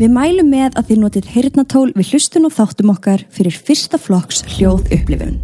[0.00, 4.38] Við mælum með að þið notið heyrnatól við hlustun og þáttum okkar fyrir fyrsta flokks
[4.48, 5.34] hljóð upplifun.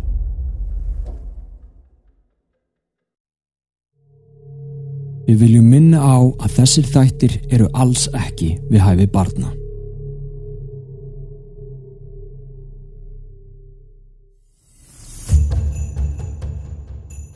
[5.27, 9.53] Við viljum minna á að þessir þættir eru alls ekki við hæfi barna.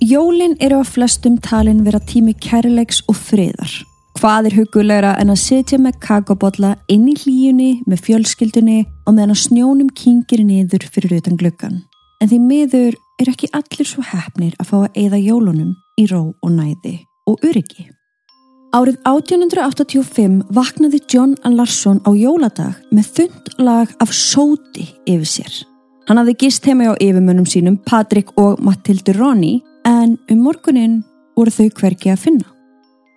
[0.01, 3.90] Jólin eru að flestum talin vera tími kærleiks og friðar.
[4.21, 9.33] Hvað er hugulegra en að sitja með kakobotla inn í hlíjunni með fjölskyldunni og meðan
[9.33, 11.79] að snjónum kingir niður fyrir utan gluggan.
[12.21, 16.21] En því miður er ekki allir svo hefnir að fá að eigða jólunum í ró
[16.37, 16.99] og næði
[17.33, 17.87] og öryggi.
[18.77, 25.59] Árið 1885 vaknaði John Larsson á jóladag með þund lag af sóti yfir sér.
[26.13, 31.01] Hann hafði gist heima á yfirmönnum sínum Patrik og Matildur Ronny en um morgunin
[31.41, 32.60] voru þau hverki að finna.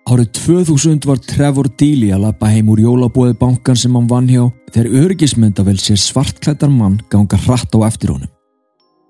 [0.04, 4.42] Árið 2000 var Trevor Dealey að lappa heim úr jólabóði bankan sem hann vann hjá
[4.74, 8.28] þegar örgismyndavel sér svartklættar mann ganga hratt á eftir honum.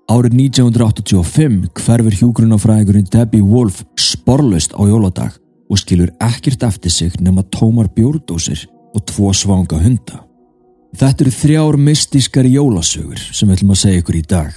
[0.07, 5.35] Árið 1985 hverfur hjúgrunafræðigurinn Debbie Wolf sporlaust á jóladag
[5.67, 8.63] og skilur ekkert eftir sig nema tómar bjórdósir
[8.95, 10.21] og tvo svanga hunda.
[10.95, 14.53] Þetta eru þrjár mystískari jólasögur sem við ætlum að segja ykkur í dag.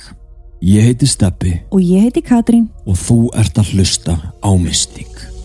[0.63, 2.69] Ég heiti Steppi Og ég heiti Katrín.
[2.87, 5.38] og þú ert að hlusta á Mystík.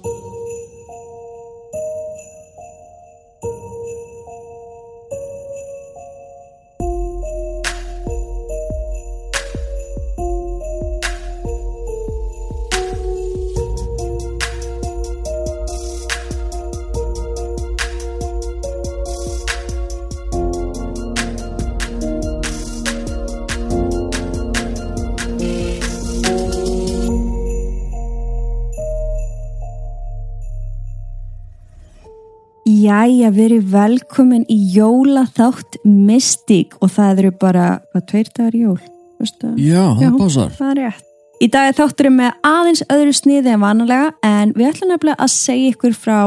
[32.83, 38.79] Jæja, verið velkomin í jólaþátt Mystík og það eru bara, hvað, tveir dagar jól?
[39.21, 39.51] Veistu?
[39.61, 40.55] Já, það pásar.
[40.57, 41.05] Það er rétt.
[41.43, 45.31] Í dag er þátturinn með aðeins öðru sniði en vanalega en við ætlum nefnilega að
[45.35, 46.17] segja ykkur frá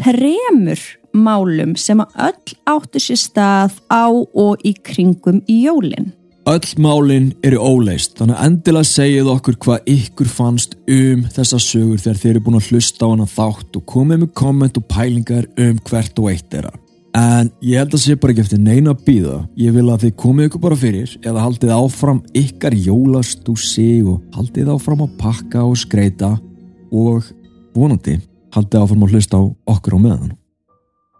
[0.00, 6.12] þremur málum sem að öll áttu sér stað á og í kringum í jólinn.
[6.42, 12.00] Öll málin eru óleist, þannig að endilega segið okkur hvað ykkur fannst um þessa sögur
[12.02, 15.44] þegar þeir eru búin að hlusta á hana þátt og komið með komment og pælingar
[15.54, 16.72] um hvert og eitt þeirra.
[17.14, 19.36] En ég held að sé bara ekki eftir neina að býða.
[19.60, 24.72] Ég vil að þið komið ykkur bara fyrir eða haldið áfram ykkar jólastúsi og haldið
[24.74, 26.32] áfram að pakka og skreita
[26.90, 27.28] og
[27.76, 28.16] vonandi
[28.56, 29.42] haldið áfram að hlusta á
[29.76, 30.34] okkur á meðan.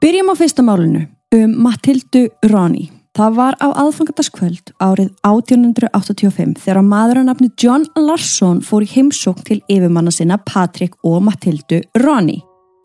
[0.03, 1.05] Byrjum á fyrsta málinu
[1.39, 2.89] um Matildu Ronny.
[3.13, 9.45] Það var á aðfangataskvöld árið 1885 þegar maður að nafni John Larsson fór í heimsókn
[9.45, 12.39] til yfirmanna sinna Patrick og Matildu Ronny.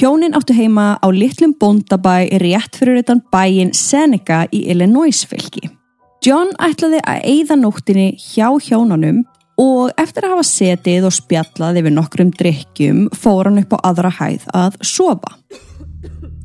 [0.04, 5.70] Hjónin áttu heima á litlum bóndabæ rétt fyrir utan bæin Seneca í Illinois fylki.
[6.26, 9.24] John ætlaði að eigða nóttinni hjá hjónanum
[9.64, 14.12] og eftir að hafa setið og spjallað yfir nokkrum drikkjum fór hann upp á aðra
[14.20, 15.38] hæð að sofa.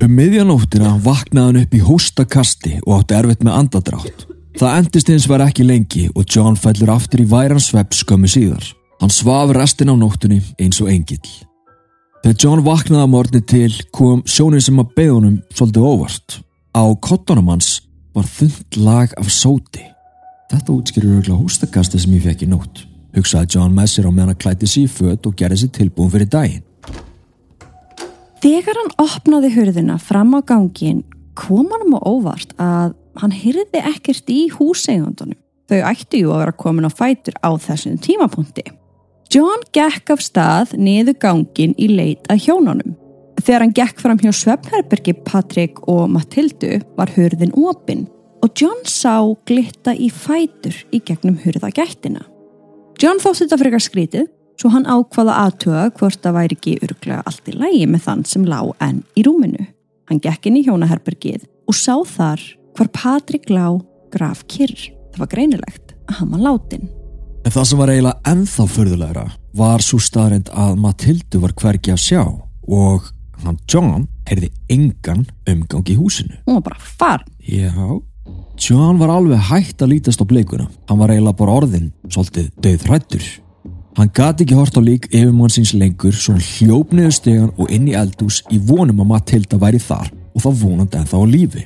[0.02, 4.24] Um miðjanóttina vaknaði hann upp í hóstakasti og átti erfitt með andadrátt.
[4.58, 8.64] Það endist hins var ekki lengi og John fellur aftur í væran svepp skömmu síðar.
[8.98, 11.30] Hann svaf restin á nóttunni eins og engill.
[12.24, 16.36] Þegar John vaknaði að morgni til kom sjónin sem að beðunum svolítið óvart.
[16.74, 17.70] Á kottunum hans
[18.10, 19.86] var þund lag af sóti.
[20.50, 22.88] Þetta útskýrir örgla hóstakasti sem ég fekk í nótt.
[23.14, 26.10] Hugsaði John með sér á meðan að klæti sér í föt og gerði sér tilbúin
[26.10, 26.66] fyrir daginn.
[28.42, 31.04] Þegar hann opnaði hurðina fram á gangin
[31.38, 35.38] kom hann á óvart að hann hyrði ekkert í húsegundunum.
[35.70, 38.64] Þau ættu jú að vera komin á fætur á þessum tímapunkti.
[39.30, 42.96] John gekk af stað niður gangin í leit að hjónunum.
[43.38, 48.08] Þegar hann gekk fram hjá Svefnherbergi Patrik og Matildu var hurðin opinn
[48.42, 52.26] og John sá glitta í fætur í gegnum hurðagættina.
[52.98, 54.30] John þótt þetta frekar skrítið
[54.62, 58.44] svo hann ákvaða aðtuga hvort það væri ekki örglega allt í lægi með þann sem
[58.46, 59.64] lá enn í rúminu.
[60.06, 62.42] Hann gekk inn í hjónaherbergið og sá þar
[62.78, 63.66] hvar Patrik lá
[64.14, 64.76] graf kyrr.
[65.12, 66.86] Það var greinilegt að hann var látin.
[67.42, 69.26] En það sem var eiginlega ennþá förðulegra
[69.58, 73.10] var svo staðrind að Matildu var hvergi að sjá og
[73.42, 76.38] hann John heyrði engan umgang í húsinu.
[76.46, 77.26] Hún var bara farn.
[77.42, 77.74] Já,
[78.62, 80.70] John var alveg hægt að lítast á bleikuna.
[80.86, 83.26] Hann var eiginlega bara orðin svolítið döð hrættur.
[83.96, 87.68] Hann gati ekki hort á lík yfirmann síns lengur svo hann hljóp niður stegan og
[87.74, 91.64] inn í eldús í vonum að Matilda væri þar og það vonandi ennþá á lífi.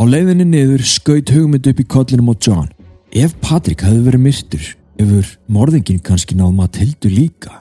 [0.00, 2.68] Á leiðinni niður skaut hugmynd upp í kollinum á John.
[3.14, 4.66] Ef Patrik hefði verið myrtur,
[4.98, 7.60] hefur morðingin kannski náð Matildu líka.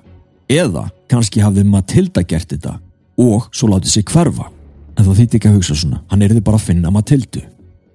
[0.50, 2.80] Eða kannski hafði Matilda gert þetta
[3.20, 4.50] og svo látið sig hverfa.
[4.98, 7.46] En það þýtti ekki að hugsa svona, hann erði bara að finna Matildu.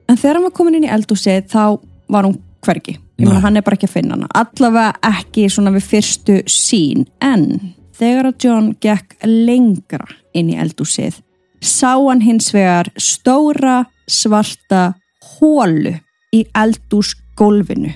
[0.09, 1.81] en þegar hann var komin inn í eldúsið þá
[2.13, 2.97] var hún hvergi.
[3.21, 4.31] Ég meina hann er bara ekki að finna hana.
[4.35, 7.47] Allavega ekki svona við fyrstu sín en
[7.95, 11.21] þegar að John gekk lengra inn í eldúsið
[11.65, 14.93] sá hann hins vegar stóra svarta
[15.39, 15.95] hólu
[16.35, 17.95] í eldúsgólfinu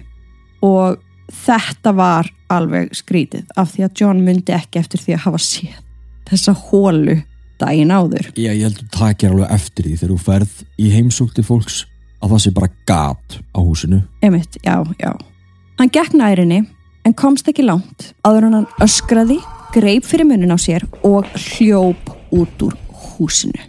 [0.64, 1.02] og
[1.44, 5.82] þetta var alveg skrítið af því að John myndi ekki eftir því að hafa séð
[6.28, 7.18] þessa hólu
[7.58, 8.30] daginn áður.
[8.38, 11.78] Já, ég held að þú takir alveg eftir því þegar þú ferð í heimsókti fólks
[12.22, 15.12] að það sé bara gat á húsinu Einmitt, já, já.
[15.78, 16.66] Hann gekk nærinni
[17.04, 19.38] en komst ekki langt áður en hann öskraði,
[19.74, 22.76] greip fyrir munin á sér og hljóp út úr
[23.18, 23.60] húsinu.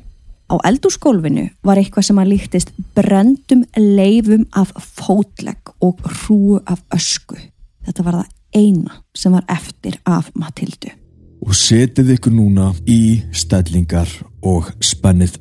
[0.49, 7.37] Á eldúsgólfinu var eitthvað sem hann líktist brendum leifum af fótlegg og hrúu af ösku.
[7.85, 10.89] Þetta var það eina sem var eftir af Matildu.
[11.39, 14.09] og setið ykkur núna í stellingar
[14.43, 15.39] og spennið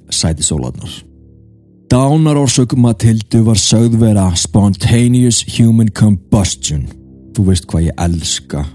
[1.89, 2.35] sætisólarnar.
[2.35, 6.87] Dánarorsök Matildu var sögð vera spontaneous human combustion.
[7.33, 8.67] Þú veist hvað ég elska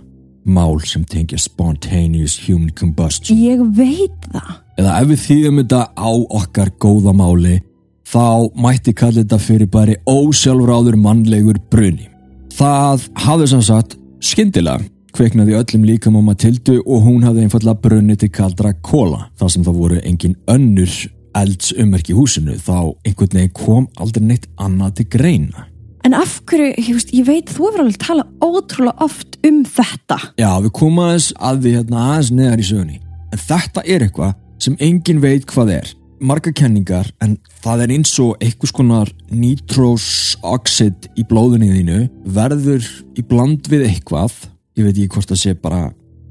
[0.45, 3.37] mál sem tengja spontaneous human combustion.
[3.37, 4.61] Ég veit það.
[4.77, 7.61] Eða ef við þýðum þetta á okkar góða máli,
[8.05, 12.09] þá mætti kalla þetta fyrir bæri ósjálfráður mannlegur bruni.
[12.53, 14.83] Það hafði sem sagt skyndilega
[15.13, 19.29] kveiknaði öllum líkam á Matildu og hún hafði einfallega brunni til kaldra kóla.
[19.37, 20.89] Það sem það voru engin önnur
[21.37, 25.67] eldsummerki húsinu, þá einhvern veginn kom aldrei neitt annað til greina.
[26.03, 30.17] En af hverju, ég, veist, ég veit, þú hefur alveg talað ótrúlega oft um þetta.
[30.35, 32.97] Já, við komum aðeins að því hérna aðeins neðar í sögunni.
[33.31, 34.33] En þetta er eitthvað
[34.65, 35.93] sem engin veit hvað er.
[36.23, 40.07] Marga kenningar, en það er eins og einhvers konar nitrous
[40.43, 41.99] oxid í blóðunni þínu
[42.35, 42.87] verður
[43.19, 44.35] í bland við eitthvað,
[44.79, 45.81] ég veit ekki hvort það sé bara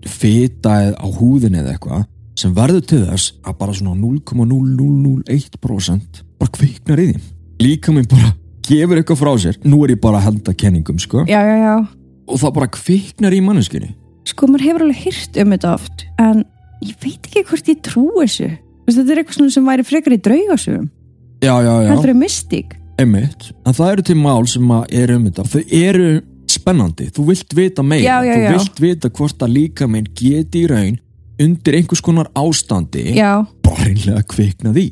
[0.09, 2.07] fita á húðinni eða eitthvað,
[2.43, 7.21] sem verður til þess að bara svona 0,0001% bara kviknar í því.
[7.63, 8.31] Líka minn bara
[8.67, 11.75] gefur eitthvað frá sér, nú er ég bara að henda kenningum, sko, Já, já, já.
[12.27, 13.91] og það bara kviknar í manneskinni.
[14.29, 16.37] Sko, maður hefur alveg hýrt um þetta oft, en
[16.83, 18.49] ég veit ekki hvort ég trú þessu.
[18.87, 20.87] Veist, þetta er eitthvað sem væri frekar í draugasugum.
[21.43, 22.69] Heldur er mystík.
[23.01, 26.09] Einmitt, en það eru til mál sem eru um þetta þau eru
[26.53, 30.97] spennandi, þú vilt vita meira þú vilt vita hvort að líka minn geti í raun
[31.45, 34.89] undir einhvers konar ástandi Já, bara reynlega kviknað í.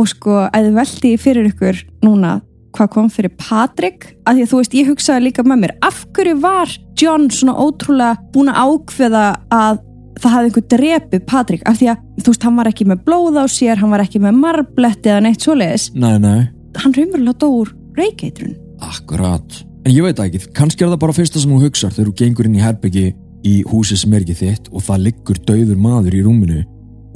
[0.00, 2.38] Og sko, að þið veldi fyrir ykkur núna
[2.76, 6.04] hvað kom fyrir Patrik, að því að þú veist, ég hugsaði líka með mér, af
[6.14, 9.80] hverju var John svona ótrúlega búin að ákveða að
[10.20, 13.40] það hafði einhver drepið Patrik, af því að þú veist, hann var ekki með blóð
[13.42, 16.46] á sér, hann var ekki með marbletti eða neitt svoleiðis, Nei, nei,
[16.78, 18.54] hann raunverulega dó úr reykeitrun.
[18.80, 19.58] akkurat.
[19.84, 22.14] En ég veit það ekki, kannski er það bara fyrsta sem þú hugsar þegar þú
[22.22, 23.04] gengur inn í herbyggi
[23.46, 26.62] í húsi sem er ekki þitt og það liggur dauður maður í rúminu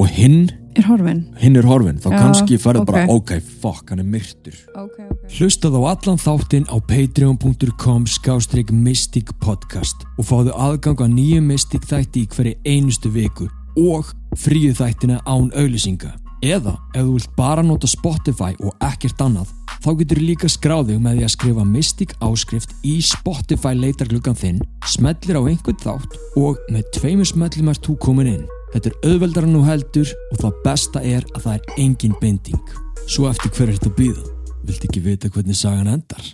[0.00, 1.20] og hinn, Er horfin?
[1.38, 3.36] hinn er horfin þá Já, kannski ferð bara, ok.
[3.62, 5.20] fuck, hann er myrtur Ok, ok.
[5.36, 11.86] Hlustað á allan þáttinn á patreon.com skástrík Mystic Podcast og fáðu aðgang á nýju Mystic
[11.86, 13.46] þætti í hverju einustu viku
[13.78, 16.10] og fríu þættina án auðlýsinga.
[16.44, 19.48] Eða ef þú vilt bara nota Spotify og ekkert annað,
[19.80, 24.60] þá getur líka skráðið með því að skrifa Mystic áskrift í Spotify leitargluggan þinn,
[24.92, 28.46] smellir á einhvern þátt og með tveimur smellum ert þú komin inn.
[28.74, 32.72] Þetta er auðveldar en þú heldur og það besta er að það er engin binding.
[33.08, 34.30] Svo eftir hver er þetta býða?
[34.68, 36.32] Viltu ekki vita hvernig sagan endar?